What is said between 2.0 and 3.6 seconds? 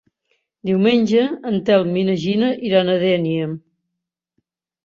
i na Gina iran a Dénia.